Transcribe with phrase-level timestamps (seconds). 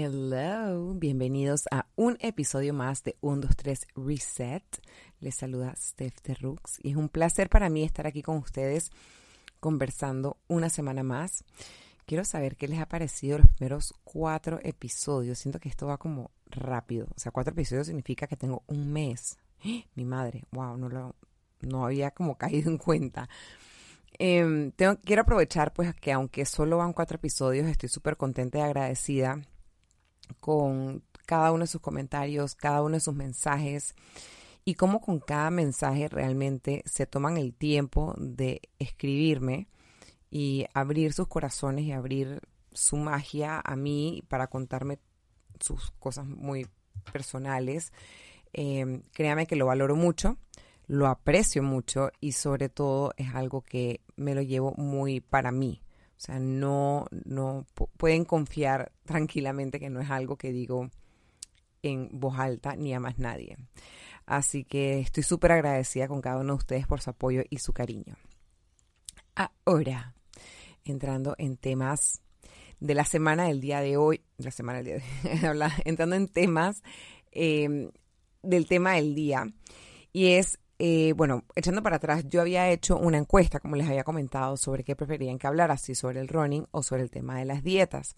[0.00, 4.62] Hello, bienvenidos a un episodio más de 1, 2, 3 Reset.
[5.18, 8.92] Les saluda Steph de Rooks y es un placer para mí estar aquí con ustedes
[9.58, 11.42] conversando una semana más.
[12.06, 15.40] Quiero saber qué les ha parecido los primeros cuatro episodios.
[15.40, 17.08] Siento que esto va como rápido.
[17.16, 19.36] O sea, cuatro episodios significa que tengo un mes.
[19.96, 21.16] Mi madre, wow, no lo,
[21.60, 23.28] no había como caído en cuenta.
[24.16, 24.70] Em,
[25.04, 29.42] quiero aprovechar pues que aunque solo van cuatro episodios, estoy súper contenta y agradecida
[30.40, 33.94] con cada uno de sus comentarios, cada uno de sus mensajes
[34.64, 39.68] y cómo con cada mensaje realmente se toman el tiempo de escribirme
[40.30, 42.40] y abrir sus corazones y abrir
[42.72, 44.98] su magia a mí para contarme
[45.60, 46.66] sus cosas muy
[47.12, 47.92] personales.
[48.52, 50.36] Eh, créame que lo valoro mucho,
[50.86, 55.82] lo aprecio mucho y sobre todo es algo que me lo llevo muy para mí.
[56.18, 57.64] O sea, no, no
[57.96, 60.90] pueden confiar tranquilamente que no es algo que digo
[61.82, 63.56] en voz alta ni a más nadie.
[64.26, 67.72] Así que estoy súper agradecida con cada uno de ustedes por su apoyo y su
[67.72, 68.16] cariño.
[69.64, 70.12] Ahora,
[70.84, 72.20] entrando en temas
[72.80, 76.26] de la semana del día de hoy, la semana del día de hoy, entrando en
[76.26, 76.82] temas
[77.30, 77.90] eh,
[78.42, 79.46] del tema del día,
[80.12, 84.04] y es eh, bueno, echando para atrás, yo había hecho una encuesta, como les había
[84.04, 87.44] comentado, sobre qué preferían que hablara, si sobre el running o sobre el tema de
[87.44, 88.16] las dietas.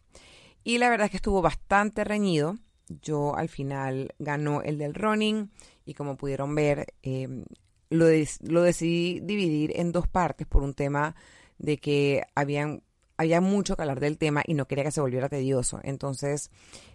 [0.63, 2.59] Y la verdad es que estuvo bastante reñido.
[2.89, 5.51] Yo al final ganó el del running
[5.87, 7.45] y como pudieron ver, em,
[7.89, 8.07] lo,
[8.43, 11.15] lo decidí dividir en dos partes por un tema
[11.59, 12.83] de que habían
[13.21, 15.79] había mucho que hablar del tema y no quería que se volviera tedioso.
[15.83, 16.51] Entonces,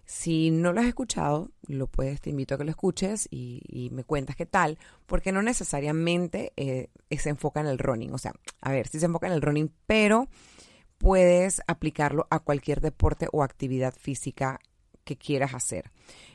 [0.06, 4.04] si no lo has escuchado, lo puedes, te invito a que lo escuches y, me
[4.04, 8.12] cuentas qué tal, porque no necesariamente eh, se enfoca en el running.
[8.12, 10.28] O sea, a ver, sí se enfoca en el running, pero
[10.98, 14.60] puedes aplicarlo a cualquier deporte o actividad física
[15.04, 15.92] que quieras hacer.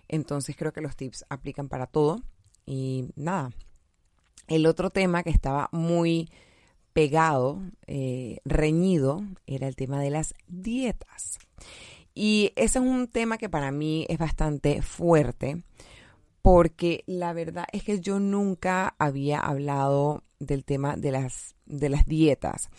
[0.07, 2.23] Entonces, creo que los tips aplican para todo.
[2.65, 3.51] Y nada,
[4.47, 6.31] el otro tema que estaba muy
[6.93, 11.39] pegado, eh, reñido, era el tema de las dietas.
[12.15, 15.63] Y ese es un tema que para mí es bastante fuerte,
[16.43, 22.07] porque la verdad es que yo nunca había hablado del tema de las, de las
[22.07, 22.71] dietas.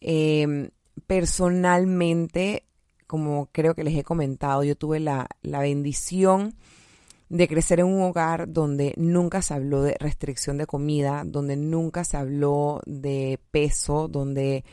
[0.00, 0.70] Em,
[1.06, 2.64] personalmente,
[3.06, 6.54] como creo que les he comentado, yo tuve la, la bendición
[7.30, 12.02] de crecer en un hogar donde nunca se habló de restricción de comida, donde nunca
[12.02, 14.64] se habló de peso, donde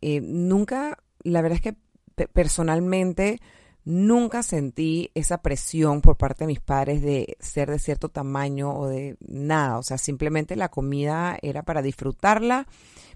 [0.00, 3.38] eh, nunca, la verdad es que personalmente
[3.84, 8.88] nunca sentí esa presión por parte de mis padres de ser de cierto tamaño o
[8.88, 12.66] de nada, o sea, simplemente la comida era para disfrutarla.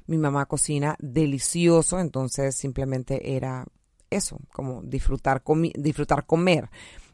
[0.06, 3.64] Mi mamá cocina delicioso, entonces simplemente era
[4.10, 5.42] eso, como disfrutar,
[5.74, 6.68] disfrutar comer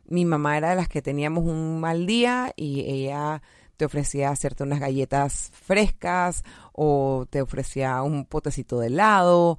[0.06, 3.42] mi mamá era de las que teníamos un mal día y ella
[3.76, 9.59] te ofrecía hacerte unas galletas frescas o te ofrecía un potecito de helado.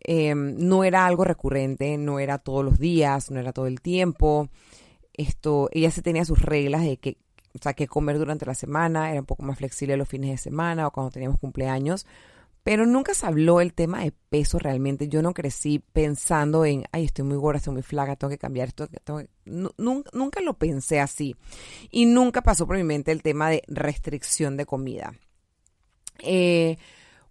[0.00, 4.48] Em, no era algo recurrente, no era todos los días, no era todo el tiempo.
[5.14, 7.16] Esto, ella se tenía sus reglas de que,
[7.54, 10.38] o sea, que comer durante la semana, era un poco más flexible los fines de
[10.38, 12.06] semana o cuando teníamos cumpleaños
[12.64, 15.06] pero nunca se habló el tema de peso realmente.
[15.08, 18.68] Yo no crecí pensando en, ay, estoy muy gorda, estoy muy flaca, tengo que cambiar
[18.68, 18.88] esto.
[19.44, 21.36] nunca, lo pensé así.
[21.90, 25.12] Y nunca pasó por mi mente el tema de restricción de comida.
[26.20, 26.78] Eh,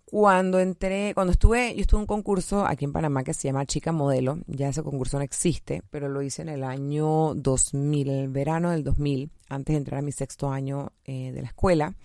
[0.05, 3.65] cuando entré, cuando estuve, yo estuve en un concurso aquí en Panamá que se llama
[3.65, 8.29] Chica Modelo, ya ese concurso no existe, pero lo hice en el año 2000, el
[8.29, 11.95] verano del 2000, antes de entrar a mi sexto año eh, de la escuela.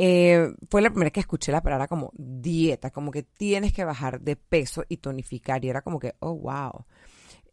[0.00, 4.20] Eh, fue la primera que escuché la palabra como dieta, como que tienes que bajar
[4.20, 5.64] de peso y tonificar.
[5.64, 6.84] Y era como que, oh, wow.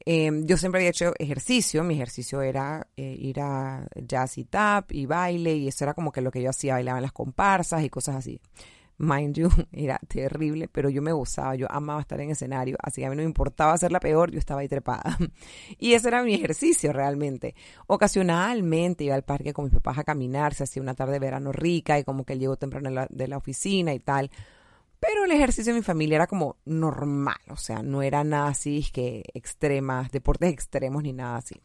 [0.05, 4.91] Em, yo siempre había hecho ejercicio, mi ejercicio era eh, ir a jazz y tap
[4.91, 7.83] y baile, y eso era como que lo que yo hacía, bailaba en las comparsas
[7.83, 8.39] y cosas así
[8.97, 13.07] mind you, era terrible, pero yo me gozaba, yo amaba estar en escenario, así que
[13.07, 15.17] a mí no me importaba ser la peor, yo estaba ahí trepada.
[15.77, 17.55] Y ese era mi ejercicio realmente.
[17.87, 21.51] Ocasionalmente iba al parque con mis papás a caminar, se hacía una tarde de verano
[21.51, 24.31] rica y como que él llegó temprano de la, oficina y tal.
[24.99, 28.85] Pero el ejercicio de mi familia era como normal, o sea, no era nada así
[28.93, 31.61] que extremas, deportes extremos ni nada así.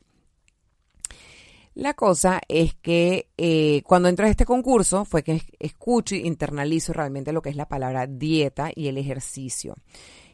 [1.81, 6.93] La cosa es que eh, cuando entro a este concurso fue que escucho y internalizo
[6.93, 9.77] realmente lo que es la palabra dieta y el ejercicio.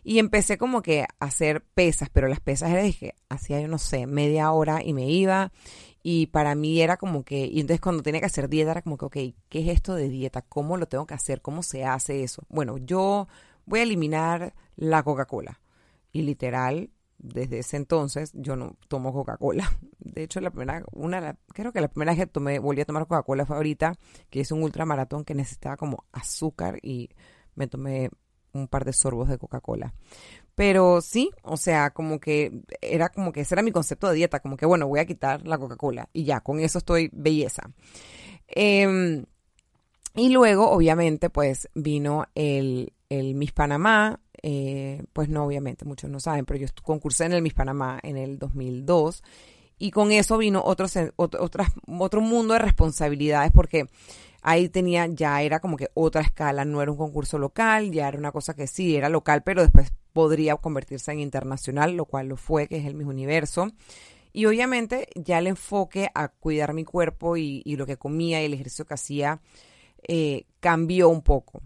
[0.03, 3.79] Y empecé como que a hacer pesas, pero las pesas era que hacía yo no
[3.79, 5.53] sé, media hora y me iba.
[6.03, 8.99] Y para mí era como que, y entonces cuando tenía que hacer dieta era como
[8.99, 9.17] que, ok,
[9.49, 10.43] ¿qué es esto de dieta?
[10.43, 11.43] ¿Cómo lo tengo que hacer?
[11.43, 12.43] ¿Cómo se hace eso?
[12.49, 13.29] Bueno, yo
[13.67, 15.61] voy a eliminar la Coca-Cola.
[16.11, 19.71] Y literal, desde ese entonces yo no tomo Coca-Cola.
[19.99, 23.07] De hecho, la primera, una, creo que la primera vez que tomé, volví a tomar
[23.07, 23.95] Coca-Cola fue ahorita,
[24.31, 27.11] que es un ultramaratón que necesitaba como azúcar y
[27.55, 28.11] me tomé
[28.53, 29.95] un par de sorbos de Coca-Cola.
[30.55, 34.41] Pero sí, o sea, como que era como que ese era mi concepto de dieta,
[34.41, 37.63] como que bueno, voy a quitar la Coca-Cola y ya, con eso estoy belleza.
[38.49, 39.27] Em,
[40.15, 46.21] y luego, obviamente, pues vino el, el Miss Panamá, eh, pues no, obviamente, muchos no
[46.21, 49.23] saben, pero yo concursé en el Miss Panamá en el 2002
[49.79, 50.87] y con eso vino otro,
[51.17, 53.87] otro, otro mundo de responsabilidades porque
[54.43, 58.19] ahí tenía, ya era como que otra escala, no era un concurso local, ya era
[58.19, 62.37] una cosa que sí, era local, pero después podría convertirse en internacional, lo cual lo
[62.37, 63.73] fue, que es el mismo universo.
[64.33, 68.55] Y obviamente ya el enfoque a cuidar mi cuerpo y, lo que comía y el
[68.55, 69.41] ejercicio que hacía
[70.07, 71.63] eh, cambió un poco.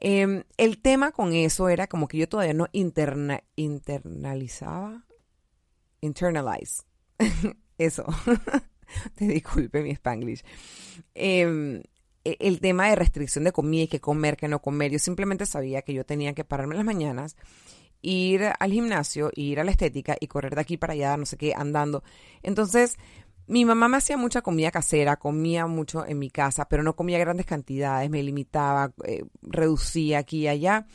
[0.00, 5.04] Em, el tema con eso era como que yo todavía no interna, internalizaba,
[6.00, 6.84] internalize,
[7.78, 8.06] eso,
[9.16, 10.44] te disculpe mi spanglish.
[11.14, 11.82] Em,
[12.24, 14.92] e, el tema de restricción de comida y qué comer, qué no comer.
[14.92, 17.36] Yo simplemente sabía que yo tenía que pararme en las mañanas,
[18.00, 21.36] ir al gimnasio, ir a la estética y correr de aquí para allá, no sé
[21.36, 22.04] qué, andando.
[22.42, 22.98] Entonces,
[23.48, 27.18] mi mamá me hacía mucha comida casera, comía mucho en mi casa, pero no comía
[27.18, 30.86] grandes cantidades, me limitaba, eh, reducía aquí y allá.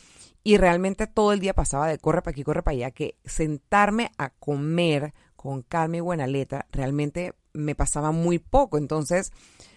[0.43, 4.11] Y realmente todo el día pasaba de corre para aquí, corre para allá, que sentarme
[4.17, 8.77] a comer con calma y buena letra, realmente me pasaba muy poco.
[8.77, 9.31] Entonces,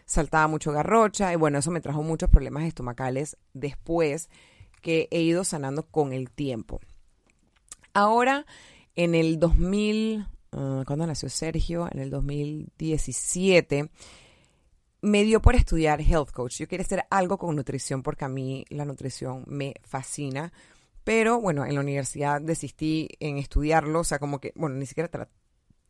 [0.05, 4.29] saltaba mucho garrocha y bueno, eso me trajo muchos problemas estomacales después
[4.83, 6.81] que he ido sanando con el tiempo.
[7.95, 8.45] Ahora,
[8.95, 13.91] en el 2000, uh, cuando nació Sergio, en el 2017,
[15.03, 16.59] me dio por estudiar health coach.
[16.59, 20.53] Yo quería hacer algo con nutrición porque a mí la nutrición me fascina.
[21.05, 25.29] Pero bueno, en la universidad desistí en estudiarlo, o sea, como que, bueno, ni siquiera,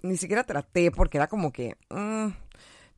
[0.03, 2.26] ni siquiera traté porque era como que, mm,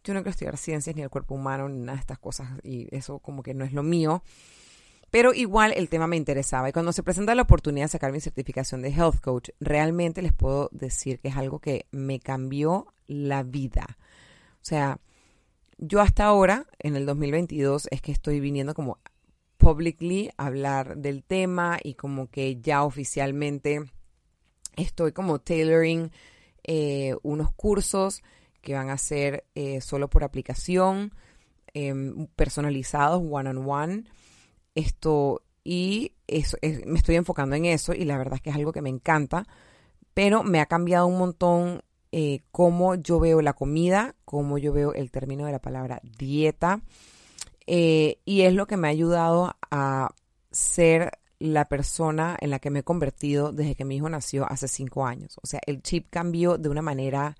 [0.02, 2.88] yo no quiero estudiar ciencias ni el cuerpo humano ni nada de estas cosas y
[2.90, 4.24] eso como que no es lo mío.
[5.10, 8.20] Pero igual el tema me interesaba y cuando se presenta la oportunidad de sacar mi
[8.20, 13.42] certificación de health coach, realmente les puedo decir que es algo que me cambió la
[13.42, 13.96] vida.
[14.60, 14.98] O sea,
[15.78, 18.98] yo hasta ahora, en el 2022, es que estoy viniendo como
[19.56, 23.82] publicly a hablar del tema y como que ya oficialmente
[24.76, 26.10] estoy como tailoring
[26.64, 28.22] eh, unos cursos
[28.60, 31.14] que van a ser eh, solo por aplicación,
[31.74, 34.04] em, personalizados, one on one.
[34.78, 38.72] Esto, y eso, me estoy enfocando en eso y la verdad es que es algo
[38.72, 39.46] que me encanta,
[40.14, 41.82] pero me ha cambiado un montón
[42.12, 46.80] eh, cómo yo veo la comida, cómo yo veo el término de la palabra dieta,
[47.66, 50.14] eh, y es lo que me ha ayudado a
[50.50, 54.68] ser la persona en la que me he convertido desde que mi hijo nació hace
[54.68, 55.38] cinco años.
[55.42, 57.36] O sea, el chip cambió de una manera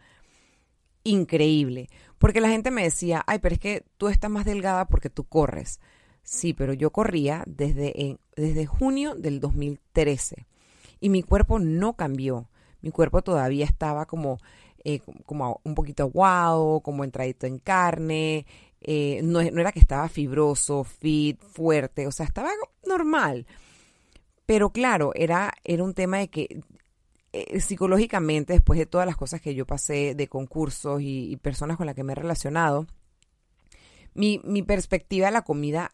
[1.03, 1.89] increíble.
[2.19, 5.25] Porque la gente me decía, ay, pero es que tú estás más delgada porque tú
[5.25, 5.81] corres.
[6.31, 10.47] Sí, pero yo corría desde, desde junio del 2013
[11.01, 12.51] y mi cuerpo no cambió.
[12.83, 14.39] Mi cuerpo todavía estaba como,
[14.85, 18.45] eh, como un poquito aguado, como entradito en carne.
[18.83, 22.51] Eh, no, era que estaba fibroso, fit, fuerte, o sea, estaba
[22.87, 23.47] normal.
[24.45, 26.61] Pero claro, era, era un tema de que
[27.33, 31.87] eh, psicológicamente, después de todas las cosas que yo pasé de concursos y, personas con
[31.87, 32.87] las que me he relacionado,
[34.13, 35.93] mi, mi, perspectiva de la comida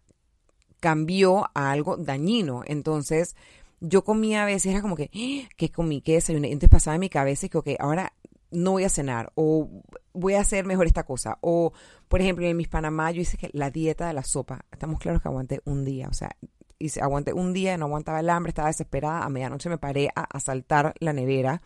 [0.85, 2.61] cambió a algo dañino.
[2.67, 3.37] Entonces,
[3.81, 6.03] yo comía a veces, era como que, ah, ¿qué comí?
[6.03, 6.49] ¿Qué desayuné?
[6.49, 8.13] Entonces pasaba en mi cabeza que, ok, ahora
[8.51, 9.71] no voy a cenar o
[10.13, 11.39] voy a hacer mejor esta cosa.
[11.41, 11.73] O,
[12.07, 15.23] por ejemplo, en mis Panamá yo hice que la dieta de la sopa, estamos claros
[15.23, 16.37] que aguanté un día, o sea,
[16.79, 20.25] y aguanté un día, no aguantaba el hambre, estaba desesperada, a medianoche me paré a
[20.25, 21.63] asaltar la nevera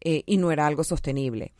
[0.00, 1.52] eh, y no era algo sostenible.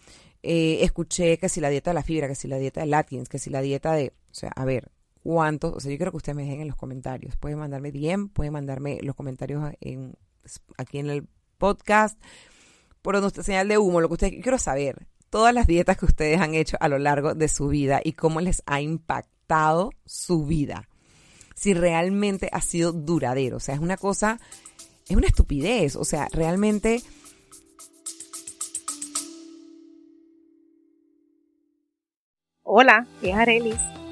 [0.43, 3.29] Eh, escuché que si la dieta de la fibra, que si la dieta de Atkins,
[3.29, 4.91] que si la dieta de, o sea, a ver,
[5.23, 5.75] ¿cuántos?
[5.75, 7.37] O sea, yo quiero que ustedes me dejen en los comentarios.
[7.37, 10.15] Pueden mandarme DM, pueden mandarme los comentarios en,
[10.77, 12.21] aquí en el podcast,
[13.03, 16.41] por nuestra señal de humo, lo que ustedes, quiero saber, todas las dietas que ustedes
[16.41, 20.89] han hecho a lo largo de su vida y cómo les ha impactado su vida
[21.61, 23.59] si realmente ha sido duradero.
[23.59, 24.41] O sea, es una cosa,
[25.07, 25.95] es una estupidez.
[25.95, 27.03] O sea, realmente...
[32.63, 34.00] Hola, es Arelis.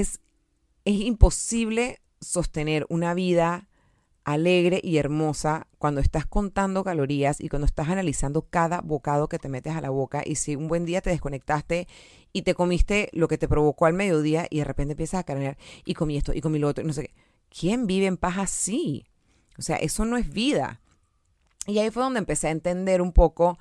[0.00, 0.20] Es,
[0.84, 3.68] es imposible sostener una vida
[4.24, 9.48] alegre y hermosa cuando estás contando calorías y cuando estás analizando cada bocado que te
[9.48, 11.88] metes a la boca y si un buen día te desconectaste
[12.32, 15.58] y te comiste lo que te provocó al mediodía y de repente empiezas a caminar
[15.84, 17.10] y comí esto y comí lo otro y no sé.
[17.50, 19.04] ¿Quién vive en paz así?
[19.58, 20.80] O sea, eso no es vida.
[21.66, 23.58] Y ahí fue donde empecé a entender un poco,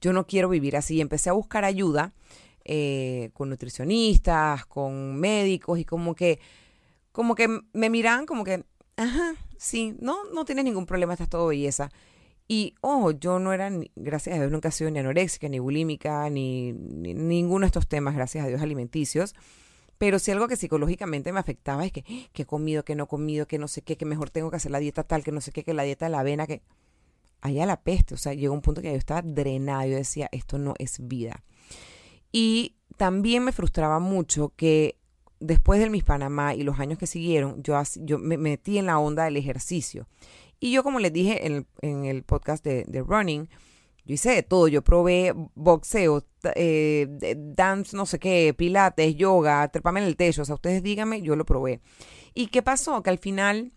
[0.00, 1.00] yo no quiero vivir así.
[1.00, 2.12] Empecé a buscar ayuda
[2.64, 6.40] eh, con nutricionistas, con médicos y como que,
[7.12, 8.64] como que me miran como que,
[8.96, 11.90] ajá, sí, no, no tienes ningún problema, estás todo belleza.
[12.48, 16.28] Y, oh, yo no era, gracias a Dios, nunca he sido ni anoréxica, ni bulímica,
[16.30, 19.34] ni, ninguno de estos temas, gracias a Dios, alimenticios.
[19.98, 22.02] Pero si algo que psicológicamente me afectaba es que,
[22.32, 24.56] que he comido, que no he comido, que no sé qué, que mejor tengo que
[24.56, 26.62] hacer la dieta tal, que no sé qué, que la dieta de la avena, que
[27.40, 28.14] allá la peste.
[28.14, 29.86] O sea, llegó un punto que yo estaba drenada.
[29.86, 31.44] Yo decía, esto no es vida.
[32.32, 34.98] Y también me frustraba mucho que
[35.40, 38.98] después del Miss Panamá y los años que siguieron, yo, yo me metí en la
[38.98, 40.06] onda del ejercicio.
[40.60, 43.48] Y yo, como les dije en el, podcast de, Running,
[44.04, 44.68] yo hice de todo.
[44.68, 47.06] Yo probé boxeo, eh,
[47.38, 50.42] dance, no sé qué, pilates, yoga, trepame en el techo.
[50.42, 51.80] O sea, ustedes díganme, yo lo probé.
[52.34, 53.02] ¿Y qué pasó?
[53.02, 53.72] Que al final,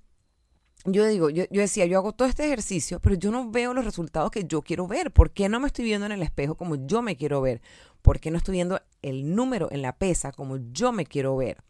[0.86, 3.86] yo digo, yo, yo, decía, yo hago todo este ejercicio, pero yo no veo los
[3.86, 5.12] resultados que yo quiero ver.
[5.12, 7.62] ¿Por qué no me estoy viendo en el espejo como yo me quiero ver?
[8.02, 11.64] ¿Por qué no estoy viendo el número en la pesa como yo me quiero ver?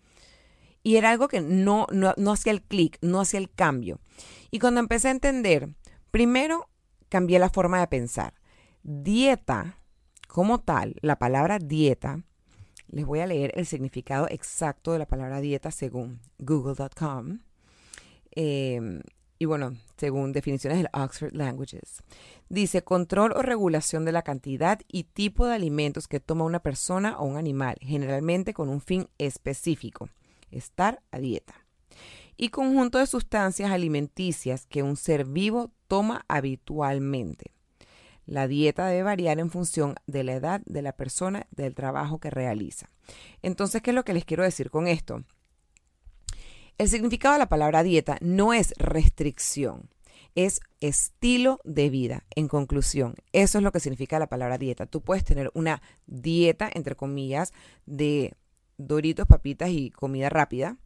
[0.82, 4.00] Y era algo que no, no, no hacía el clic, no hacía el cambio.
[4.52, 5.70] Y cuando empecé a entender,
[6.12, 6.70] primero
[7.08, 8.34] cambié la forma de pensar.
[8.82, 9.80] Dieta,
[10.28, 12.24] como tal, la palabra dieta,
[12.88, 17.40] les voy a leer el significado exacto de la palabra dieta según google.com.
[18.36, 19.02] Em,
[19.40, 22.02] y bueno, según definiciones del Oxford Languages.
[22.50, 27.18] Dice control o regulación de la cantidad y tipo de alimentos que toma una persona
[27.18, 30.10] o un animal, generalmente con un fin específico,
[30.52, 31.64] estar a dieta
[32.38, 37.52] y conjunto de sustancias alimenticias que un ser vivo toma habitualmente.
[38.26, 42.30] La dieta debe variar en función de la edad de la persona, del trabajo que
[42.30, 42.90] realiza.
[43.42, 45.24] Entonces, ¿qué es lo que les quiero decir con esto?
[46.78, 49.90] El significado de la palabra dieta no es restricción,
[50.34, 52.26] es estilo de vida.
[52.36, 54.88] En conclusión, eso es lo que significa la palabra dieta.
[54.88, 57.54] Tú puedes tener una dieta, entre comillas,
[57.86, 58.34] de
[58.78, 60.78] doritos, papitas y comida rápida,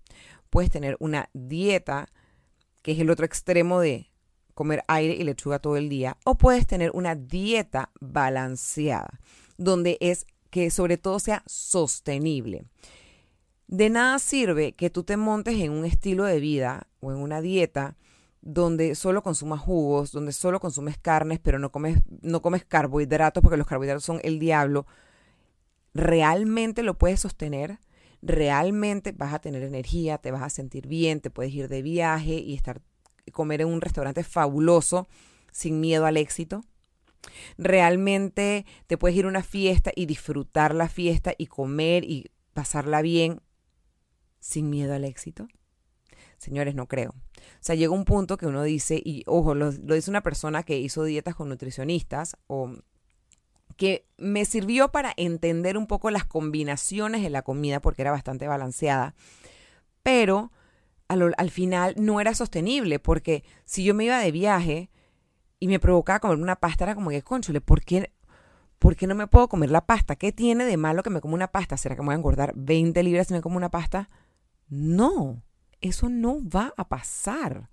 [0.50, 2.10] puedes tener una dieta,
[2.82, 4.12] que es el otro extremo de
[4.54, 9.20] comer aire y lechuga todo el día, o puedes tener una dieta balanceada,
[9.58, 12.66] donde es que sobre todo sea sostenible.
[13.68, 17.42] De nada sirve que tú te montes en un estilo de vida o en una
[17.42, 17.98] dieta
[18.42, 23.58] donde solo consumas jugos, donde solo consumes carnes, pero no comes, no comes carbohidratos porque
[23.58, 24.86] los carbohidratos son el diablo.
[25.94, 27.80] ¿Realmente lo puedes sostener?
[28.22, 32.34] realmente vas a tener energía, te vas a sentir bien, te puedes ir de viaje
[32.34, 32.82] y estar
[33.32, 35.08] comer en un restaurante fabuloso
[35.52, 36.64] sin miedo al éxito.
[37.58, 43.02] Realmente te puedes ir a una fiesta y disfrutar la fiesta y comer y pasarla
[43.02, 43.42] bien
[44.48, 45.48] sin miedo al éxito.
[46.38, 47.10] Señores, no creo.
[47.10, 50.64] O sea, llega un punto que uno dice, y ojo, lo, lo dice una persona
[50.64, 52.72] que hizo dietas con nutricionistas o
[53.76, 58.48] que me sirvió para entender un poco las combinaciones de la comida porque era bastante
[58.48, 59.16] balanceada,
[60.02, 60.52] pero
[61.08, 64.90] al, final no era sostenible porque si yo me iba de viaje
[65.60, 68.12] y me provocaba comer una pasta, era como que, conchole, ¿por qué,
[68.80, 70.16] ¿por qué no me puedo comer la pasta?
[70.16, 71.78] ¿Qué tiene de malo que me como una pasta?
[71.78, 74.10] ¿Será que me voy a engordar 20 libras si me como una pasta?
[74.70, 75.44] No,
[75.82, 77.70] eso no va a pasar.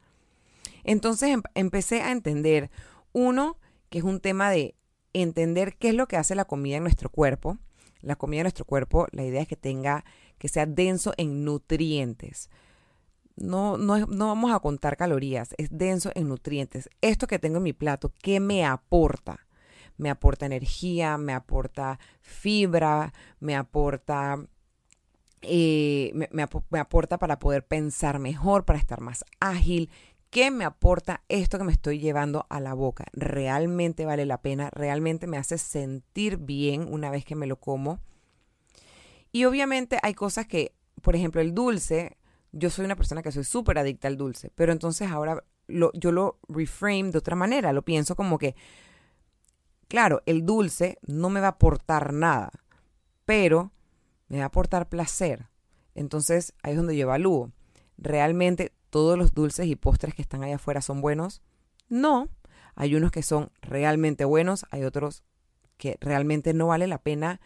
[0.84, 2.70] Entonces em, empecé a entender,
[3.12, 3.58] uno,
[3.88, 4.76] que es un tema de
[5.12, 7.58] entender qué es lo que hace la comida en nuestro cuerpo.
[8.00, 10.04] La comida en nuestro cuerpo, la idea es que tenga,
[10.38, 12.50] que sea denso en nutrientes.
[13.36, 16.90] No, no, no vamos a contar calorías, es denso en nutrientes.
[17.00, 19.46] Esto que tengo en mi plato, ¿qué me aporta?
[19.96, 24.44] Me aporta energía, me aporta fibra, me aporta
[25.46, 26.42] eh, me,
[26.80, 29.90] aporta para poder pensar mejor, para estar más ágil,
[30.34, 33.04] ¿Qué me aporta esto que me estoy llevando a la boca?
[33.12, 34.68] ¿Realmente vale la pena?
[34.72, 38.00] ¿Realmente me hace sentir bien una vez que me lo como?
[39.30, 42.16] Y obviamente hay cosas que, por ejemplo, el dulce,
[42.50, 46.40] yo soy una persona que soy súper adicta al dulce, pero entonces ahora yo lo
[46.48, 48.56] reframe de otra manera, lo pienso como que,
[49.86, 52.50] claro, el dulce no me va a aportar nada,
[53.24, 53.70] pero
[54.34, 55.46] me va a aportar placer.
[55.94, 57.52] Entonces ahí es donde yo evalúo.
[57.96, 61.40] ¿Realmente todos los dulces y postres que están allá afuera son buenos?
[61.88, 62.28] No.
[62.74, 65.22] Hay unos que son realmente buenos, hay otros
[65.76, 67.40] que realmente no vale la pena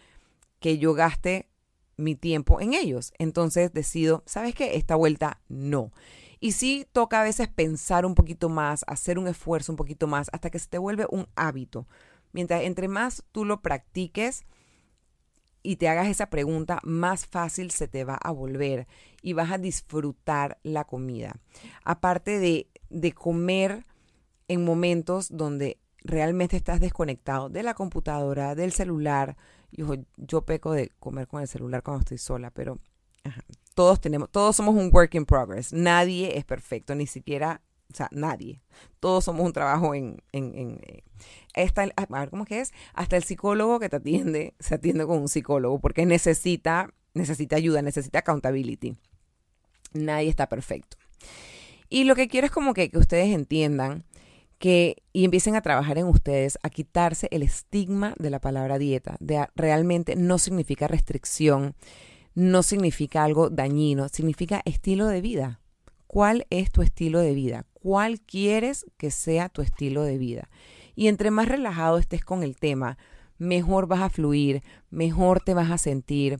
[0.60, 1.50] que yo gaste
[1.98, 3.12] mi tiempo en ellos.
[3.18, 4.76] Entonces decido, ¿sabes qué?
[4.76, 5.92] Esta vuelta no.
[6.40, 10.30] Y sí toca a veces pensar un poquito más, hacer un esfuerzo un poquito más,
[10.32, 11.86] hasta que se te vuelve un hábito.
[12.32, 14.46] Mientras entre más tú lo practiques
[15.68, 18.86] y te hagas esa pregunta, más fácil se te va a volver
[19.20, 21.36] y vas a disfrutar la comida.
[21.84, 23.84] Aparte de, de comer
[24.48, 29.36] en momentos donde realmente estás desconectado de la computadora, del celular.
[29.70, 32.78] Yo, yo peco de comer con el celular cuando estoy sola, pero
[33.74, 35.74] todos tenemos, todos somos un work in progress.
[35.74, 37.60] Nadie es perfecto, ni siquiera,
[37.92, 38.60] o sea, nadie.
[39.00, 40.80] Todos somos un trabajo en, en, en
[41.54, 45.18] eh, a ver cómo que es, hasta el psicólogo que te atiende, se atiende con
[45.18, 48.96] un psicólogo porque necesita, necesita ayuda, necesita accountability.
[49.92, 50.96] Nadie está perfecto.
[51.88, 54.04] Y lo que quiero es como que, que ustedes entiendan
[54.58, 59.16] que y empiecen a trabajar en ustedes, a quitarse el estigma de la palabra dieta,
[59.20, 61.74] de realmente no significa restricción,
[62.34, 65.60] no significa algo dañino, significa estilo de vida.
[66.06, 67.66] ¿Cuál es tu estilo de vida?
[67.82, 70.48] ¿Cuál quieres que sea tu estilo de vida?
[70.94, 72.98] Y entre más relajado estés con el tema,
[73.38, 76.38] mejor vas a fluir, mejor te vas a sentir,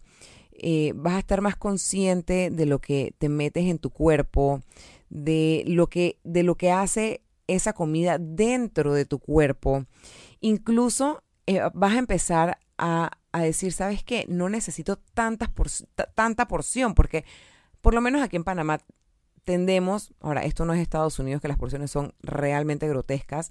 [0.53, 4.63] eh, vas a estar más consciente de lo que te metes en tu cuerpo,
[5.09, 9.87] de lo que, de lo que hace esa comida dentro de tu cuerpo.
[10.41, 14.27] Incluso eh, vas a empezar a, decir, ¿sabes qué?
[14.29, 15.51] No necesito tantas
[16.15, 17.25] tanta porción, porque
[17.81, 18.81] por lo menos aquí en Panamá
[19.49, 23.51] tendemos, ahora esto no es Estados Unidos, que las porciones son realmente grotescas,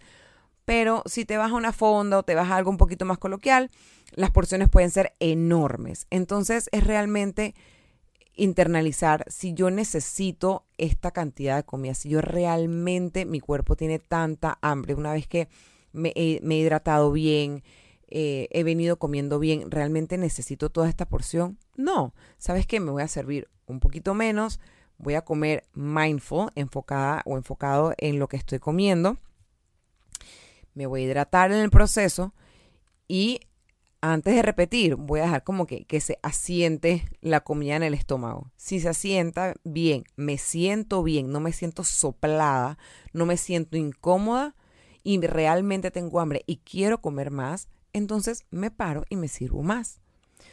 [0.64, 3.18] pero si te vas a una fonda o te vas a algo un poquito más
[3.18, 3.72] coloquial,
[4.12, 6.06] las porciones pueden ser enormes.
[6.12, 7.56] Entonces es realmente
[8.36, 14.60] internalizar si yo necesito esta cantidad de comida, si yo realmente mi cuerpo tiene tanta
[14.62, 15.48] hambre, una vez que
[15.94, 17.64] me he, hidratado bien,
[18.08, 21.58] eh, he venido comiendo bien, ¿realmente necesito toda esta porción?
[21.76, 22.80] No, ¿sabes qué?
[22.80, 24.60] Me voy a servir un poquito menos,
[24.98, 29.18] voy a comer mindful, enfocada o enfocado en lo que estoy comiendo,
[30.74, 32.34] me voy a hidratar en el proceso
[33.08, 33.40] y
[34.00, 37.96] antes de repetir, voy a dejar como que, que se asiente la comida en el
[37.96, 38.52] estómago.
[38.56, 42.78] Si se asienta bien, me siento bien, no me siento soplada,
[43.12, 44.56] no me siento incómoda
[45.04, 50.00] y realmente tengo hambre y quiero comer más, entonces me paro y me sirvo más.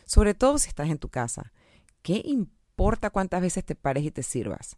[0.07, 1.53] Sobre todo si estás en tu casa.
[2.03, 2.23] ¿Qué
[2.75, 4.77] importa cuántas veces te pares y te sirvas?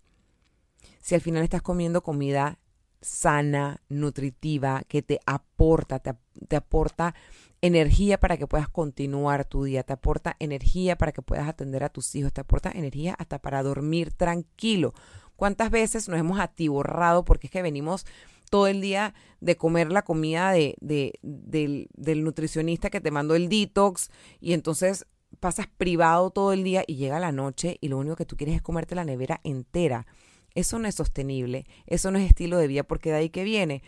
[1.00, 2.58] Si al final estás comiendo comida
[3.00, 7.14] sana, nutritiva, que te aporta, te, aporta
[7.62, 11.88] energía para que puedas continuar tu día, te aporta energía para que puedas atender a
[11.88, 14.92] tus hijos, te aporta energía hasta para dormir tranquilo.
[15.34, 18.04] ¿Cuántas veces nos hemos atiborrado porque es que venimos
[18.50, 20.76] todo el día de comer la comida de,
[21.22, 25.06] del, del nutricionista que te mandó el detox y entonces
[25.40, 28.56] pasas privado todo el día y llega la noche y lo único que tú quieres
[28.56, 30.06] es comerte la nevera entera?
[30.54, 33.82] Eso no es sostenible, eso no es estilo de vida porque de ahí que viene.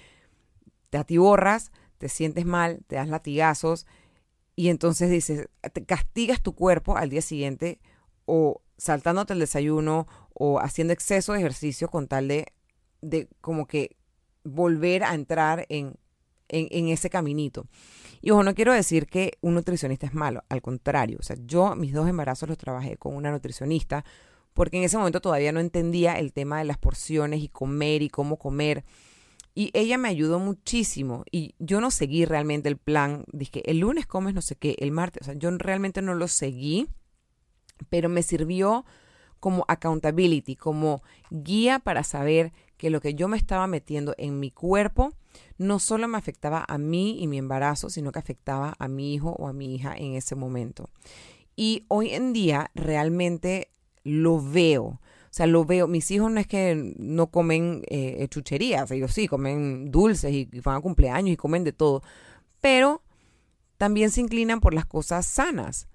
[0.90, 3.86] Te atiborras, te sientes mal, te das latigazos
[4.54, 7.80] y entonces dices, te castigas tu cuerpo al día siguiente
[8.24, 12.52] o saltándote el desayuno o haciendo exceso de ejercicio con tal de,
[13.00, 13.96] de como que
[14.44, 15.94] volver a entrar en,
[16.48, 17.66] en, ese caminito.
[18.20, 21.76] Y ojo, no quiero decir que un nutricionista es malo, al contrario, o sea, yo
[21.76, 24.04] mis dos embarazos los trabajé con una nutricionista
[24.54, 28.08] porque en ese momento todavía no entendía el tema de las porciones y comer y
[28.08, 28.84] cómo comer.
[29.54, 33.24] Y ella me ayudó muchísimo y yo no seguí realmente el plan.
[33.32, 36.26] Dije, el lunes comes no sé qué, el martes, o sea, yo realmente no lo
[36.26, 36.88] seguí,
[37.88, 38.84] pero me sirvió
[39.40, 44.50] como accountability, como guía para saber que lo que yo me estaba metiendo en mi
[44.50, 45.12] cuerpo
[45.58, 49.30] no solo me afectaba a mí y mi embarazo, sino que afectaba a mi hijo
[49.38, 50.88] o a mi hija en ese momento.
[51.56, 53.72] Y hoy en día realmente
[54.04, 54.84] lo veo.
[54.84, 59.28] O sea, lo veo, mis hijos no es que no comen eh, chucherías, ellos sí,
[59.28, 62.02] comen dulces y, van a cumpleaños y comen de todo,
[62.60, 63.02] pero
[63.76, 65.88] también se inclinan por las cosas sanas.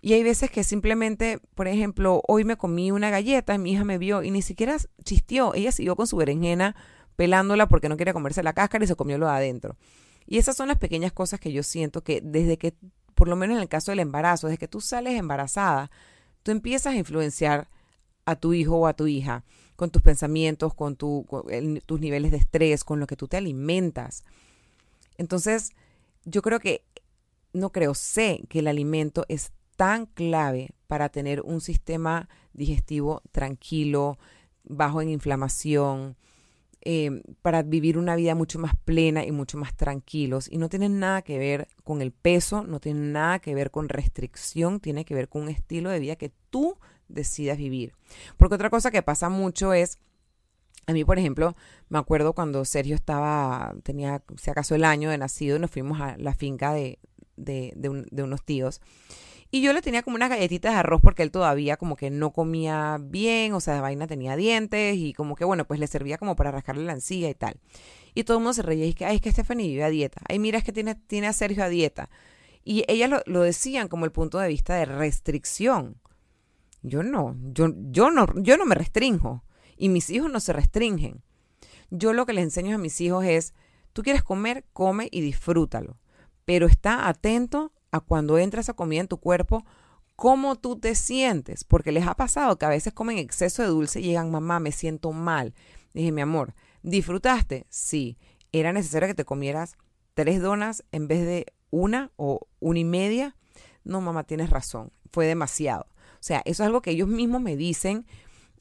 [0.00, 3.98] Y hay veces que simplemente, por ejemplo, hoy me comí una galleta, mi hija me
[3.98, 6.76] vio y ni siquiera chistió, ella siguió con su berenjena
[7.16, 9.76] pelándola porque no quería comerse la cáscara y se comió lo de adentro.
[10.24, 12.74] Y esas son las pequeñas cosas que yo siento que desde que,
[13.16, 15.90] por lo menos en el caso del embarazo, desde que tú sales embarazada,
[16.44, 17.68] tú empiezas a influenciar
[18.24, 19.42] a tu hijo o a tu hija,
[19.74, 21.26] con tus pensamientos, con, tu,
[21.86, 24.22] tus niveles de estrés, con lo que tú te alimentas.
[25.16, 25.72] Entonces,
[26.24, 26.84] yo creo que,
[27.52, 34.18] no creo, sé que el alimento es tan clave para tener un sistema digestivo tranquilo,
[34.64, 36.16] bajo en inflamación,
[36.80, 40.48] eh, para vivir una vida mucho más plena y mucho más tranquilos.
[40.50, 43.88] Y no tienen nada que ver con el peso, no tienen nada que ver con
[43.88, 47.92] restricción, tiene que ver con un estilo de vida que tú decidas vivir.
[48.36, 50.00] Porque otra cosa que pasa mucho es,
[50.88, 51.54] a mí, por ejemplo,
[51.88, 56.00] me acuerdo cuando Sergio estaba, tenía, si acaso, el año de nacido y nos fuimos
[56.00, 56.98] a la finca de,
[57.36, 58.80] de unos tíos.
[59.50, 62.32] Y yo le tenía como unas galletitas de arroz porque él todavía como que no
[62.32, 66.18] comía bien, o sea, la vaina tenía dientes y como que bueno, pues le servía
[66.18, 67.58] como para rascarle la encía y tal.
[68.14, 69.90] Y todo el mundo se reía y es que, ay, es que Stephanie vive a
[69.90, 70.20] dieta.
[70.28, 72.10] Ay, mira, es que tiene, tiene a Sergio a dieta.
[72.62, 75.96] Y ellas lo, lo decían como el punto de vista de restricción.
[76.82, 79.44] Yo no, yo, yo no, yo no me restringo.
[79.78, 81.22] Y mis hijos no se restringen.
[81.90, 83.54] Yo lo que les enseño a mis hijos es,
[83.92, 85.96] tú quieres comer, come y disfrútalo.
[86.44, 89.64] Pero está atento a cuando entra esa comida en tu cuerpo,
[90.16, 94.00] cómo tú te sientes, porque les ha pasado que a veces comen exceso de dulce
[94.00, 95.54] y llegan, mamá, me siento mal.
[95.94, 97.66] Dije, mi amor, ¿disfrutaste?
[97.68, 98.18] Sí.
[98.52, 99.76] ¿Era necesario que te comieras
[100.14, 103.36] tres donas en vez de una o una y media?
[103.84, 105.86] No, mamá, tienes razón, fue demasiado.
[106.14, 108.04] O sea, eso es algo que ellos mismos me dicen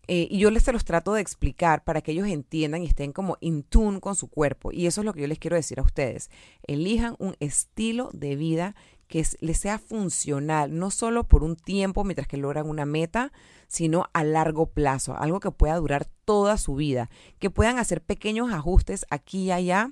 [0.07, 3.11] eh, y yo les se los trato de explicar para que ellos entiendan y estén
[3.11, 4.71] como in tune con su cuerpo.
[4.71, 6.29] Y eso es lo que yo les quiero decir a ustedes.
[6.65, 8.75] Elijan un estilo de vida
[9.07, 13.31] que les sea funcional, no solo por un tiempo mientras que logran una meta,
[13.67, 18.51] sino a largo plazo, algo que pueda durar toda su vida, que puedan hacer pequeños
[18.51, 19.91] ajustes aquí y allá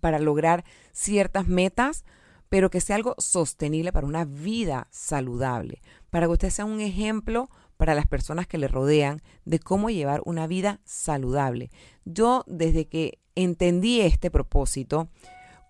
[0.00, 2.04] para lograr ciertas metas,
[2.48, 7.48] pero que sea algo sostenible para una vida saludable, para que usted sea un ejemplo
[7.76, 11.70] para las personas que le rodean de cómo llevar una vida saludable.
[12.04, 15.08] Yo desde que entendí este propósito,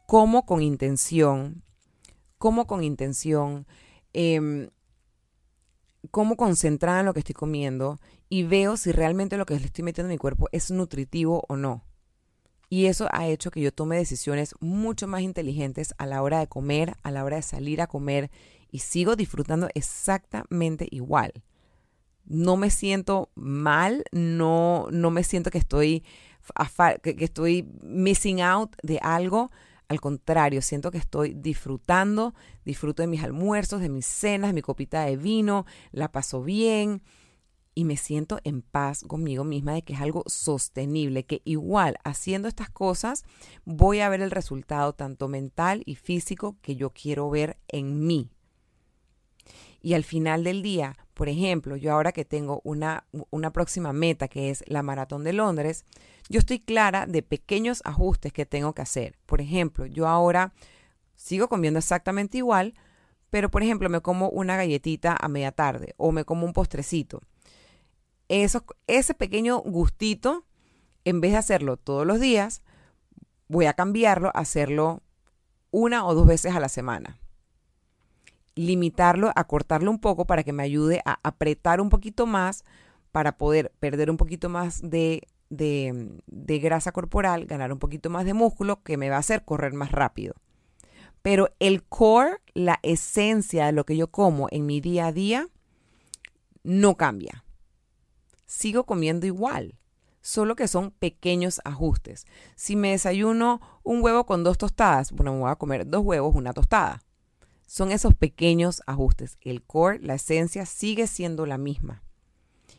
[0.06, 1.62] como con intención,
[2.40, 3.66] como con intención,
[4.14, 4.70] eh,
[6.10, 8.00] como concentrada en lo que estoy comiendo
[8.30, 11.56] y veo si realmente lo que le estoy metiendo en mi cuerpo es nutritivo o
[11.56, 11.84] no.
[12.70, 16.46] Y eso ha hecho que yo tome decisiones mucho más inteligentes a la hora de
[16.46, 18.30] comer, a la hora de salir a comer
[18.70, 21.42] y sigo disfrutando exactamente igual.
[22.24, 26.04] No me siento mal, no, no me siento que estoy,
[27.02, 29.50] que estoy missing out de algo
[29.90, 32.32] al contrario, siento que estoy disfrutando,
[32.64, 37.02] disfruto de mis almuerzos, de mis cenas, de mi copita de vino, la paso bien
[37.74, 42.46] y me siento en paz conmigo misma de que es algo sostenible, que igual haciendo
[42.46, 43.24] estas cosas
[43.64, 48.30] voy a ver el resultado tanto mental y físico que yo quiero ver en mí.
[49.82, 54.28] Y al final del día, por ejemplo, yo ahora que tengo una, una próxima meta
[54.28, 55.84] que es la maratón de Londres,
[56.30, 59.18] yo estoy clara de pequeños ajustes que tengo que hacer.
[59.26, 60.54] Por ejemplo, yo ahora
[61.16, 62.74] sigo comiendo exactamente igual,
[63.30, 67.20] pero por ejemplo me como una galletita a media tarde o me como un postrecito.
[68.28, 70.46] Eso, ese pequeño gustito,
[71.04, 72.62] en vez de hacerlo todos los días,
[73.48, 75.02] voy a cambiarlo a hacerlo
[75.72, 77.18] una o dos veces a la semana.
[78.54, 82.62] Limitarlo, acortarlo un poco para que me ayude a apretar un poquito más
[83.10, 86.20] para poder perder un poquito más de de,
[86.62, 89.92] grasa corporal, ganar un poquito más de músculo que me va a hacer correr más
[89.92, 90.34] rápido.
[91.22, 95.48] Pero el core, la esencia de lo que yo como en mi día a día,
[96.62, 97.44] no cambia.
[98.46, 99.76] Sigo comiendo igual,
[100.22, 102.26] solo que son pequeños ajustes.
[102.56, 106.34] Si me desayuno un huevo con dos tostadas, bueno, me voy a comer dos huevos,
[106.34, 107.02] una tostada.
[107.66, 109.36] Son esos pequeños ajustes.
[109.42, 112.02] El core, la esencia, sigue siendo la misma.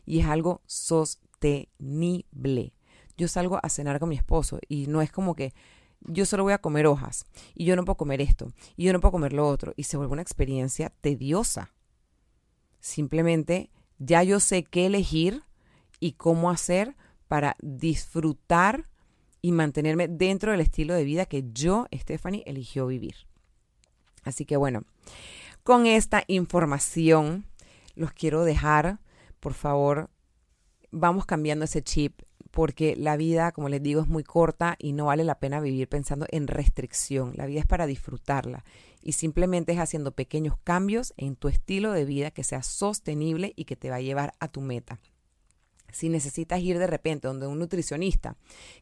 [0.05, 2.73] Y es algo sostenible sostenible.
[3.17, 5.53] Yo salgo a cenar con mi esposo y no es como que
[6.01, 8.99] yo solo voy a comer hojas y yo no puedo comer esto y yo no
[8.99, 11.71] puedo comer lo otro y se vuelve una experiencia tediosa.
[12.79, 15.43] Simplemente ya yo sé qué elegir
[15.99, 16.95] y cómo hacer
[17.27, 18.89] para disfrutar
[19.41, 23.15] y mantenerme dentro del estilo de vida que yo, Stephanie, eligió vivir.
[24.23, 24.83] Así que bueno,
[25.63, 27.45] con esta información
[27.95, 28.99] los quiero dejar.
[29.39, 30.09] Por favor,
[30.91, 35.05] vamos cambiando ese chip porque la vida, como les digo, es muy corta y no
[35.05, 37.31] vale la pena vivir pensando en restricción.
[37.35, 38.65] La vida es para disfrutarla
[39.01, 43.65] y simplemente es haciendo pequeños cambios en tu estilo de vida que sea sostenible y
[43.65, 44.99] que te va a llevar a tu meta.
[45.91, 48.35] Si necesitas ir de repente donde un nutricionista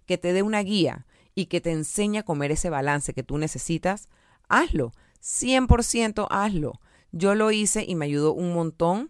[0.05, 3.37] que te dé una guía y que te enseñe a comer ese balance que tú
[3.37, 4.09] necesitas,
[4.47, 4.93] hazlo.
[5.21, 6.79] 100% hazlo.
[7.11, 9.09] Yo lo hice y me ayudó un montón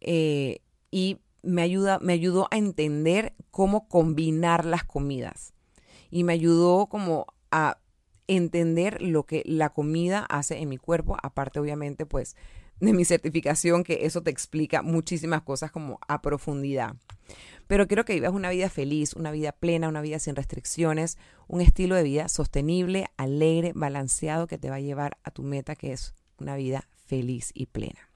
[0.00, 5.52] eh, y me, ayuda, me ayudó a entender cómo combinar las comidas
[6.10, 7.78] y me ayudó como a
[8.26, 12.36] entender lo que la comida hace en mi cuerpo, aparte obviamente pues
[12.80, 16.96] de mi certificación, que eso te explica muchísimas cosas como a profundidad.
[17.66, 21.60] pero quiero que vivas una vida feliz, una vida plena, una vida sin restricciones, un
[21.60, 25.92] estilo de vida sostenible, alegre, balanceado que te va a llevar a tu meta que
[25.92, 28.10] es una vida feliz y plena.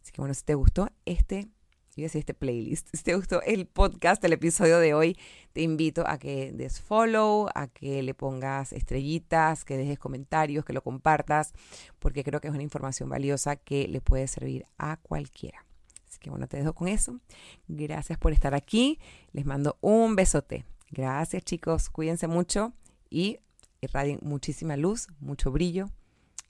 [0.00, 1.48] Así que bueno, si te gustó este
[1.96, 2.88] y decir este playlist.
[2.96, 5.18] Si te gustó el podcast, el episodio de hoy,
[5.52, 10.72] te invito a que des follow, a que le pongas estrellitas, que dejes comentarios, que
[10.72, 11.52] lo compartas,
[11.98, 15.64] porque creo que es una información valiosa que le puede servir a cualquiera.
[16.08, 17.20] Así que bueno, te dejo con eso.
[17.68, 18.98] Gracias por estar aquí.
[19.32, 20.64] Les mando un besote.
[20.90, 22.74] Gracias chicos, cuídense mucho
[23.08, 23.38] y
[23.80, 25.90] irradien muchísima luz, mucho brillo.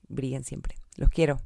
[0.08, 0.76] Brillen siempre.
[0.96, 1.40] Los quiero.